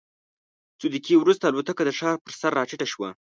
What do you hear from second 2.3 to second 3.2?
سر راټیټه شوه.